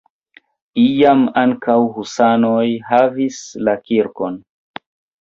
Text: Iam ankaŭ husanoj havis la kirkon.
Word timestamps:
Iam 0.83 1.21
ankaŭ 1.41 1.77
husanoj 1.99 2.65
havis 2.91 3.41
la 3.69 3.81
kirkon. 3.87 4.45